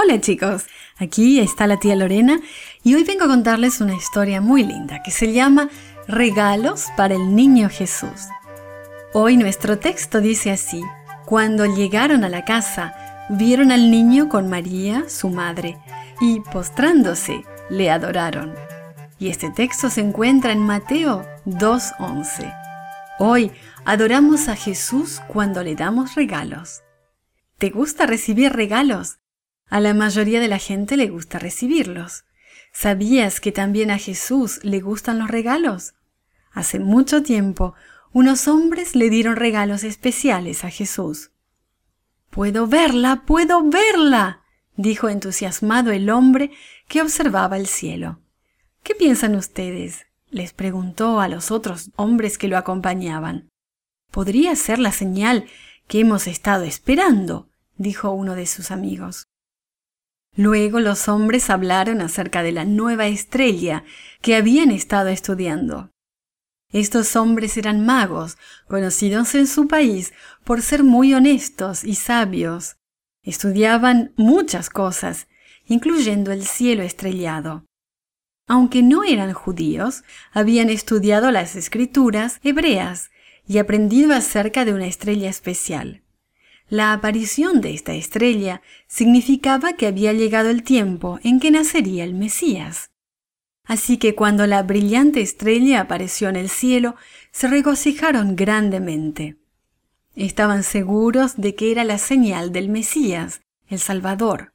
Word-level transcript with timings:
Hola 0.00 0.20
chicos, 0.20 0.66
aquí 0.98 1.40
está 1.40 1.66
la 1.66 1.80
tía 1.80 1.96
Lorena 1.96 2.38
y 2.84 2.94
hoy 2.94 3.02
vengo 3.02 3.24
a 3.24 3.26
contarles 3.26 3.80
una 3.80 3.96
historia 3.96 4.40
muy 4.40 4.62
linda 4.62 5.02
que 5.02 5.10
se 5.10 5.32
llama 5.32 5.70
Regalos 6.06 6.86
para 6.96 7.16
el 7.16 7.34
Niño 7.34 7.68
Jesús. 7.68 8.28
Hoy 9.12 9.36
nuestro 9.36 9.80
texto 9.80 10.20
dice 10.20 10.52
así, 10.52 10.84
cuando 11.26 11.66
llegaron 11.66 12.22
a 12.22 12.28
la 12.28 12.44
casa, 12.44 13.26
vieron 13.28 13.72
al 13.72 13.90
niño 13.90 14.28
con 14.28 14.48
María, 14.48 15.08
su 15.08 15.30
madre, 15.30 15.76
y 16.20 16.38
postrándose, 16.52 17.42
le 17.68 17.90
adoraron. 17.90 18.54
Y 19.18 19.30
este 19.30 19.50
texto 19.50 19.90
se 19.90 20.02
encuentra 20.02 20.52
en 20.52 20.60
Mateo 20.60 21.26
2.11. 21.44 22.54
Hoy 23.18 23.50
adoramos 23.84 24.46
a 24.46 24.54
Jesús 24.54 25.20
cuando 25.26 25.64
le 25.64 25.74
damos 25.74 26.14
regalos. 26.14 26.82
¿Te 27.58 27.70
gusta 27.70 28.06
recibir 28.06 28.52
regalos? 28.52 29.18
A 29.68 29.80
la 29.80 29.92
mayoría 29.94 30.40
de 30.40 30.48
la 30.48 30.58
gente 30.58 30.96
le 30.96 31.08
gusta 31.08 31.38
recibirlos. 31.38 32.24
¿Sabías 32.72 33.40
que 33.40 33.52
también 33.52 33.90
a 33.90 33.98
Jesús 33.98 34.60
le 34.62 34.80
gustan 34.80 35.18
los 35.18 35.28
regalos? 35.28 35.94
Hace 36.52 36.78
mucho 36.78 37.22
tiempo, 37.22 37.74
unos 38.12 38.48
hombres 38.48 38.96
le 38.96 39.10
dieron 39.10 39.36
regalos 39.36 39.84
especiales 39.84 40.64
a 40.64 40.70
Jesús. 40.70 41.30
Puedo 42.30 42.66
verla, 42.66 43.24
puedo 43.26 43.62
verla, 43.68 44.42
dijo 44.76 45.08
entusiasmado 45.08 45.90
el 45.90 46.08
hombre 46.08 46.50
que 46.88 47.02
observaba 47.02 47.56
el 47.56 47.66
cielo. 47.66 48.20
¿Qué 48.82 48.94
piensan 48.94 49.34
ustedes? 49.34 50.06
les 50.30 50.52
preguntó 50.52 51.20
a 51.20 51.28
los 51.28 51.50
otros 51.50 51.90
hombres 51.96 52.36
que 52.36 52.48
lo 52.48 52.58
acompañaban. 52.58 53.48
Podría 54.10 54.54
ser 54.56 54.78
la 54.78 54.92
señal 54.92 55.46
que 55.86 56.00
hemos 56.00 56.26
estado 56.26 56.64
esperando, 56.64 57.48
dijo 57.76 58.10
uno 58.10 58.34
de 58.34 58.46
sus 58.46 58.70
amigos. 58.70 59.28
Luego 60.38 60.78
los 60.78 61.08
hombres 61.08 61.50
hablaron 61.50 62.00
acerca 62.00 62.44
de 62.44 62.52
la 62.52 62.64
nueva 62.64 63.08
estrella 63.08 63.82
que 64.22 64.36
habían 64.36 64.70
estado 64.70 65.08
estudiando. 65.08 65.90
Estos 66.70 67.16
hombres 67.16 67.56
eran 67.56 67.84
magos, 67.84 68.38
conocidos 68.68 69.34
en 69.34 69.48
su 69.48 69.66
país 69.66 70.12
por 70.44 70.62
ser 70.62 70.84
muy 70.84 71.12
honestos 71.12 71.82
y 71.82 71.96
sabios. 71.96 72.76
Estudiaban 73.24 74.12
muchas 74.14 74.70
cosas, 74.70 75.26
incluyendo 75.66 76.30
el 76.30 76.46
cielo 76.46 76.84
estrellado. 76.84 77.64
Aunque 78.46 78.84
no 78.84 79.02
eran 79.02 79.32
judíos, 79.32 80.04
habían 80.30 80.70
estudiado 80.70 81.32
las 81.32 81.56
escrituras 81.56 82.38
hebreas 82.44 83.10
y 83.48 83.58
aprendido 83.58 84.14
acerca 84.14 84.64
de 84.64 84.72
una 84.72 84.86
estrella 84.86 85.28
especial. 85.28 86.04
La 86.70 86.92
aparición 86.92 87.62
de 87.62 87.72
esta 87.72 87.94
estrella 87.94 88.60
significaba 88.86 89.72
que 89.72 89.86
había 89.86 90.12
llegado 90.12 90.50
el 90.50 90.62
tiempo 90.62 91.18
en 91.22 91.40
que 91.40 91.50
nacería 91.50 92.04
el 92.04 92.12
Mesías. 92.12 92.90
Así 93.64 93.96
que 93.96 94.14
cuando 94.14 94.46
la 94.46 94.62
brillante 94.62 95.22
estrella 95.22 95.80
apareció 95.80 96.28
en 96.28 96.36
el 96.36 96.50
cielo, 96.50 96.96
se 97.32 97.48
regocijaron 97.48 98.36
grandemente. 98.36 99.36
Estaban 100.14 100.62
seguros 100.62 101.36
de 101.36 101.54
que 101.54 101.70
era 101.70 101.84
la 101.84 101.96
señal 101.98 102.52
del 102.52 102.68
Mesías, 102.68 103.40
el 103.68 103.78
Salvador. 103.78 104.52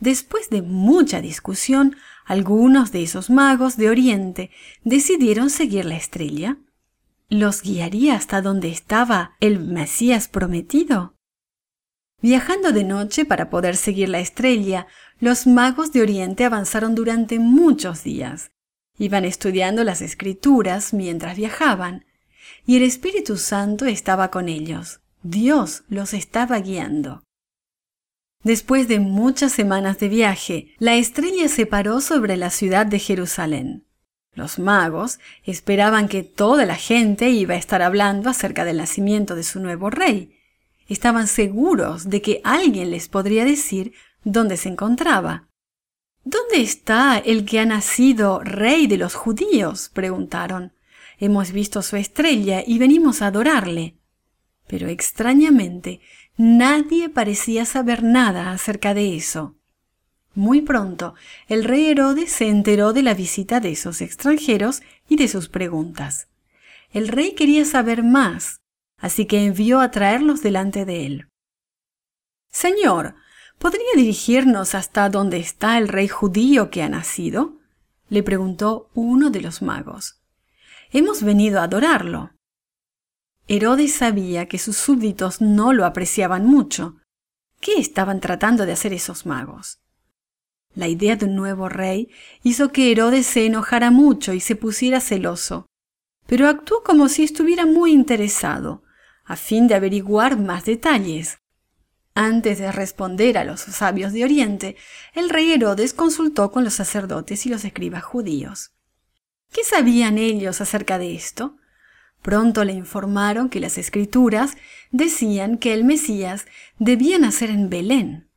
Después 0.00 0.48
de 0.50 0.62
mucha 0.62 1.20
discusión, 1.20 1.96
algunos 2.24 2.92
de 2.92 3.02
esos 3.02 3.30
magos 3.30 3.76
de 3.76 3.90
Oriente 3.90 4.50
decidieron 4.84 5.50
seguir 5.50 5.84
la 5.86 5.96
estrella. 5.96 6.58
¿Los 7.28 7.62
guiaría 7.62 8.14
hasta 8.14 8.40
donde 8.42 8.68
estaba 8.68 9.36
el 9.40 9.58
Mesías 9.58 10.28
prometido? 10.28 11.15
Viajando 12.22 12.72
de 12.72 12.84
noche 12.84 13.24
para 13.24 13.50
poder 13.50 13.76
seguir 13.76 14.08
la 14.08 14.20
estrella, 14.20 14.86
los 15.20 15.46
magos 15.46 15.92
de 15.92 16.02
Oriente 16.02 16.44
avanzaron 16.44 16.94
durante 16.94 17.38
muchos 17.38 18.04
días. 18.04 18.50
Iban 18.98 19.24
estudiando 19.24 19.84
las 19.84 20.00
escrituras 20.00 20.94
mientras 20.94 21.36
viajaban, 21.36 22.06
y 22.66 22.76
el 22.76 22.82
Espíritu 22.82 23.36
Santo 23.36 23.84
estaba 23.84 24.30
con 24.30 24.48
ellos. 24.48 25.00
Dios 25.22 25.84
los 25.88 26.14
estaba 26.14 26.58
guiando. 26.58 27.22
Después 28.42 28.88
de 28.88 29.00
muchas 29.00 29.52
semanas 29.52 29.98
de 29.98 30.08
viaje, 30.08 30.74
la 30.78 30.94
estrella 30.94 31.48
se 31.48 31.66
paró 31.66 32.00
sobre 32.00 32.36
la 32.36 32.50
ciudad 32.50 32.86
de 32.86 32.98
Jerusalén. 32.98 33.86
Los 34.34 34.58
magos 34.58 35.18
esperaban 35.44 36.08
que 36.08 36.22
toda 36.22 36.64
la 36.66 36.76
gente 36.76 37.30
iba 37.30 37.54
a 37.54 37.58
estar 37.58 37.82
hablando 37.82 38.30
acerca 38.30 38.64
del 38.64 38.76
nacimiento 38.76 39.34
de 39.34 39.42
su 39.42 39.60
nuevo 39.60 39.90
rey, 39.90 40.35
estaban 40.88 41.26
seguros 41.26 42.08
de 42.08 42.22
que 42.22 42.40
alguien 42.44 42.90
les 42.90 43.08
podría 43.08 43.44
decir 43.44 43.92
dónde 44.24 44.56
se 44.56 44.68
encontraba. 44.68 45.48
¿Dónde 46.24 46.60
está 46.60 47.18
el 47.18 47.44
que 47.44 47.60
ha 47.60 47.66
nacido 47.66 48.40
rey 48.40 48.86
de 48.86 48.98
los 48.98 49.14
judíos? 49.14 49.90
preguntaron. 49.92 50.72
Hemos 51.18 51.52
visto 51.52 51.82
su 51.82 51.96
estrella 51.96 52.62
y 52.66 52.78
venimos 52.78 53.22
a 53.22 53.28
adorarle. 53.28 53.96
Pero 54.66 54.88
extrañamente 54.88 56.00
nadie 56.36 57.08
parecía 57.08 57.64
saber 57.64 58.02
nada 58.02 58.50
acerca 58.50 58.92
de 58.92 59.16
eso. 59.16 59.54
Muy 60.34 60.60
pronto, 60.60 61.14
el 61.48 61.64
rey 61.64 61.86
Herodes 61.86 62.30
se 62.30 62.48
enteró 62.48 62.92
de 62.92 63.02
la 63.02 63.14
visita 63.14 63.60
de 63.60 63.70
esos 63.70 64.02
extranjeros 64.02 64.82
y 65.08 65.16
de 65.16 65.28
sus 65.28 65.48
preguntas. 65.48 66.28
El 66.90 67.08
rey 67.08 67.32
quería 67.32 67.64
saber 67.64 68.02
más, 68.02 68.60
así 68.98 69.26
que 69.26 69.44
envió 69.44 69.80
a 69.80 69.90
traerlos 69.90 70.42
delante 70.42 70.84
de 70.84 71.06
él. 71.06 71.28
Señor, 72.50 73.14
¿podría 73.58 73.84
dirigirnos 73.94 74.74
hasta 74.74 75.08
donde 75.10 75.38
está 75.38 75.78
el 75.78 75.88
rey 75.88 76.08
judío 76.08 76.70
que 76.70 76.82
ha 76.82 76.88
nacido? 76.88 77.58
le 78.08 78.22
preguntó 78.22 78.88
uno 78.94 79.30
de 79.30 79.40
los 79.40 79.62
magos. 79.62 80.22
Hemos 80.90 81.22
venido 81.22 81.60
a 81.60 81.64
adorarlo. 81.64 82.30
Herodes 83.48 83.94
sabía 83.94 84.46
que 84.46 84.58
sus 84.58 84.76
súbditos 84.76 85.40
no 85.40 85.72
lo 85.72 85.84
apreciaban 85.84 86.46
mucho. 86.46 86.96
¿Qué 87.60 87.78
estaban 87.78 88.20
tratando 88.20 88.64
de 88.64 88.72
hacer 88.72 88.92
esos 88.92 89.26
magos? 89.26 89.80
La 90.74 90.88
idea 90.88 91.16
de 91.16 91.26
un 91.26 91.34
nuevo 91.36 91.68
rey 91.68 92.10
hizo 92.42 92.70
que 92.70 92.92
Herodes 92.92 93.26
se 93.26 93.46
enojara 93.46 93.90
mucho 93.90 94.32
y 94.32 94.40
se 94.40 94.56
pusiera 94.56 95.00
celoso, 95.00 95.66
pero 96.26 96.48
actuó 96.48 96.82
como 96.82 97.08
si 97.08 97.24
estuviera 97.24 97.66
muy 97.66 97.92
interesado 97.92 98.82
a 99.26 99.36
fin 99.36 99.66
de 99.66 99.74
averiguar 99.74 100.38
más 100.38 100.64
detalles. 100.64 101.38
Antes 102.14 102.58
de 102.58 102.72
responder 102.72 103.36
a 103.36 103.44
los 103.44 103.60
sabios 103.60 104.12
de 104.14 104.24
Oriente, 104.24 104.76
el 105.12 105.28
rey 105.28 105.52
Herodes 105.52 105.92
consultó 105.92 106.50
con 106.50 106.64
los 106.64 106.74
sacerdotes 106.74 107.44
y 107.44 107.50
los 107.50 107.64
escribas 107.64 108.04
judíos. 108.04 108.72
¿Qué 109.52 109.64
sabían 109.64 110.16
ellos 110.16 110.60
acerca 110.60 110.98
de 110.98 111.14
esto? 111.14 111.56
Pronto 112.22 112.64
le 112.64 112.72
informaron 112.72 113.50
que 113.50 113.60
las 113.60 113.78
escrituras 113.78 114.56
decían 114.90 115.58
que 115.58 115.74
el 115.74 115.84
Mesías 115.84 116.46
debía 116.78 117.18
nacer 117.18 117.50
en 117.50 117.68
Belén. 117.68 118.30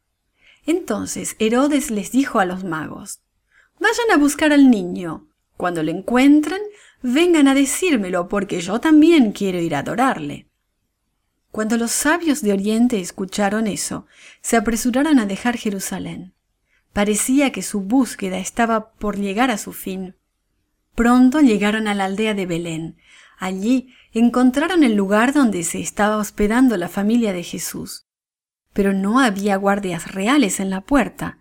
Entonces 0.65 1.35
Herodes 1.39 1.89
les 1.89 2.11
dijo 2.11 2.39
a 2.39 2.45
los 2.45 2.63
magos, 2.63 3.21
Vayan 3.79 4.11
a 4.13 4.17
buscar 4.17 4.51
al 4.51 4.69
niño. 4.69 5.27
Cuando 5.55 5.83
lo 5.83 5.91
encuentren, 5.91 6.61
vengan 7.01 7.47
a 7.47 7.55
decírmelo 7.55 8.27
porque 8.27 8.59
yo 8.59 8.79
también 8.79 9.31
quiero 9.31 9.59
ir 9.59 9.73
a 9.73 9.79
adorarle. 9.79 10.48
Cuando 11.59 11.75
los 11.75 11.91
sabios 11.91 12.41
de 12.41 12.53
Oriente 12.53 13.01
escucharon 13.01 13.67
eso, 13.67 14.07
se 14.39 14.55
apresuraron 14.55 15.19
a 15.19 15.25
dejar 15.25 15.57
Jerusalén. 15.57 16.33
Parecía 16.93 17.51
que 17.51 17.63
su 17.63 17.81
búsqueda 17.81 18.37
estaba 18.37 18.93
por 18.93 19.17
llegar 19.17 19.51
a 19.51 19.57
su 19.57 19.73
fin. 19.73 20.15
Pronto 20.95 21.41
llegaron 21.41 21.89
a 21.89 21.95
la 21.95 22.05
aldea 22.05 22.33
de 22.33 22.45
Belén. 22.45 22.95
Allí 23.37 23.93
encontraron 24.13 24.85
el 24.85 24.95
lugar 24.95 25.33
donde 25.33 25.65
se 25.65 25.81
estaba 25.81 26.15
hospedando 26.15 26.77
la 26.77 26.87
familia 26.87 27.33
de 27.33 27.43
Jesús. 27.43 28.07
Pero 28.71 28.93
no 28.93 29.19
había 29.19 29.57
guardias 29.57 30.13
reales 30.13 30.61
en 30.61 30.69
la 30.69 30.79
puerta. 30.79 31.39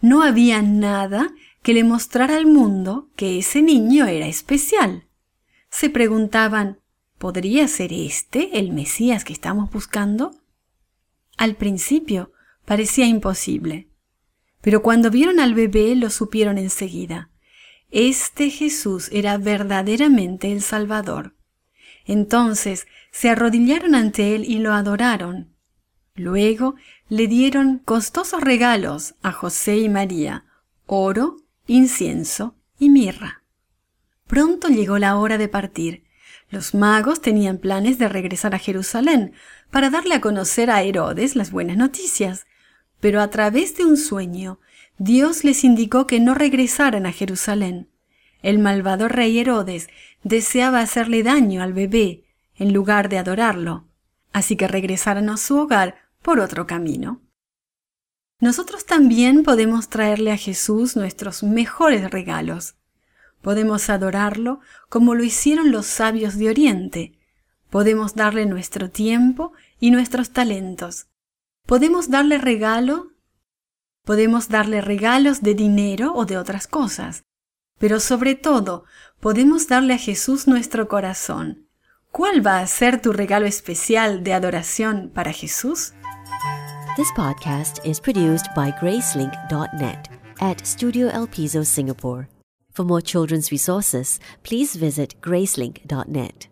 No 0.00 0.22
había 0.22 0.62
nada 0.62 1.32
que 1.64 1.74
le 1.74 1.82
mostrara 1.82 2.36
al 2.36 2.46
mundo 2.46 3.08
que 3.16 3.40
ese 3.40 3.60
niño 3.60 4.06
era 4.06 4.28
especial. 4.28 5.08
Se 5.68 5.90
preguntaban, 5.90 6.78
¿Podría 7.18 7.66
ser 7.66 7.92
este 7.92 8.60
el 8.60 8.72
Mesías 8.72 9.24
que 9.24 9.32
estamos 9.32 9.72
buscando? 9.72 10.36
Al 11.36 11.56
principio 11.56 12.32
parecía 12.64 13.06
imposible, 13.06 13.88
pero 14.60 14.82
cuando 14.82 15.10
vieron 15.10 15.40
al 15.40 15.54
bebé 15.54 15.96
lo 15.96 16.10
supieron 16.10 16.58
enseguida. 16.58 17.30
Este 17.90 18.50
Jesús 18.50 19.08
era 19.12 19.36
verdaderamente 19.36 20.52
el 20.52 20.62
Salvador. 20.62 21.34
Entonces 22.04 22.86
se 23.10 23.30
arrodillaron 23.30 23.96
ante 23.96 24.36
él 24.36 24.44
y 24.44 24.58
lo 24.58 24.72
adoraron. 24.72 25.54
Luego 26.14 26.76
le 27.08 27.26
dieron 27.26 27.78
costosos 27.78 28.42
regalos 28.42 29.16
a 29.22 29.32
José 29.32 29.78
y 29.78 29.88
María, 29.88 30.44
oro, 30.86 31.36
incienso 31.66 32.54
y 32.78 32.90
mirra. 32.90 33.42
Pronto 34.26 34.68
llegó 34.68 34.98
la 34.98 35.16
hora 35.16 35.38
de 35.38 35.48
partir, 35.48 36.04
los 36.50 36.74
magos 36.74 37.20
tenían 37.20 37.58
planes 37.58 37.98
de 37.98 38.08
regresar 38.08 38.54
a 38.54 38.58
Jerusalén 38.58 39.32
para 39.70 39.90
darle 39.90 40.14
a 40.14 40.20
conocer 40.20 40.70
a 40.70 40.82
Herodes 40.82 41.36
las 41.36 41.50
buenas 41.50 41.76
noticias, 41.76 42.46
pero 43.00 43.20
a 43.20 43.28
través 43.28 43.76
de 43.76 43.84
un 43.84 43.96
sueño, 43.96 44.58
Dios 44.98 45.44
les 45.44 45.62
indicó 45.62 46.06
que 46.06 46.20
no 46.20 46.34
regresaran 46.34 47.06
a 47.06 47.12
Jerusalén. 47.12 47.88
El 48.42 48.58
malvado 48.58 49.08
rey 49.08 49.38
Herodes 49.38 49.88
deseaba 50.22 50.80
hacerle 50.80 51.22
daño 51.22 51.62
al 51.62 51.72
bebé 51.72 52.24
en 52.56 52.72
lugar 52.72 53.08
de 53.08 53.18
adorarlo, 53.18 53.86
así 54.32 54.56
que 54.56 54.68
regresaran 54.68 55.28
a 55.28 55.36
su 55.36 55.58
hogar 55.58 55.96
por 56.22 56.40
otro 56.40 56.66
camino. 56.66 57.20
Nosotros 58.40 58.86
también 58.86 59.42
podemos 59.42 59.88
traerle 59.88 60.30
a 60.30 60.36
Jesús 60.36 60.96
nuestros 60.96 61.42
mejores 61.42 62.10
regalos. 62.10 62.76
Podemos 63.42 63.88
adorarlo 63.90 64.60
como 64.88 65.14
lo 65.14 65.22
hicieron 65.24 65.70
los 65.70 65.86
sabios 65.86 66.36
de 66.36 66.50
Oriente. 66.50 67.18
Podemos 67.70 68.14
darle 68.14 68.46
nuestro 68.46 68.90
tiempo 68.90 69.52
y 69.78 69.90
nuestros 69.90 70.30
talentos. 70.30 71.06
Podemos 71.66 72.10
darle 72.10 72.38
regalo, 72.38 73.12
podemos 74.04 74.48
darle 74.48 74.80
regalos 74.80 75.42
de 75.42 75.54
dinero 75.54 76.12
o 76.14 76.24
de 76.24 76.38
otras 76.38 76.66
cosas, 76.66 77.24
pero 77.78 78.00
sobre 78.00 78.34
todo 78.34 78.84
podemos 79.20 79.68
darle 79.68 79.94
a 79.94 79.98
Jesús 79.98 80.48
nuestro 80.48 80.88
corazón. 80.88 81.68
¿Cuál 82.10 82.44
va 82.44 82.60
a 82.60 82.66
ser 82.66 83.02
tu 83.02 83.12
regalo 83.12 83.46
especial 83.46 84.24
de 84.24 84.32
adoración 84.32 85.10
para 85.14 85.32
Jesús? 85.32 85.92
This 86.96 87.12
podcast 87.14 87.84
is 87.84 88.00
produced 88.00 88.46
by 88.56 88.72
Gracelink.net 88.80 90.08
at 90.40 90.64
Studio 90.64 91.10
El 91.10 91.28
Piso, 91.28 91.62
Singapore. 91.64 92.37
For 92.78 92.84
more 92.84 93.00
children's 93.00 93.50
resources, 93.50 94.20
please 94.44 94.76
visit 94.76 95.16
Gracelink.net. 95.20 96.46